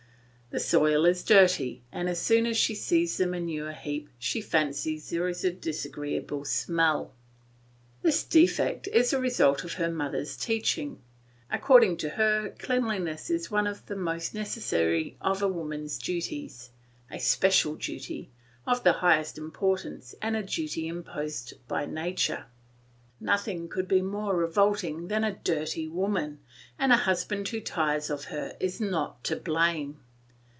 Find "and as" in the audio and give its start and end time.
1.93-2.21